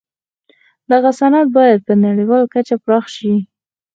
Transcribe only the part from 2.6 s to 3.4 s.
پراخ شي.